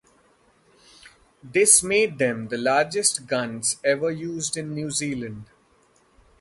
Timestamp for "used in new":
4.09-4.89